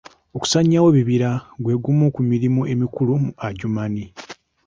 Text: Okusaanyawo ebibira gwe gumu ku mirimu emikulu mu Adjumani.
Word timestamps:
Okusaanyawo 0.35 0.87
ebibira 0.91 1.31
gwe 1.63 1.75
gumu 1.83 2.05
ku 2.15 2.21
mirimu 2.31 2.61
emikulu 2.73 3.13
mu 3.23 3.31
Adjumani. 3.47 4.03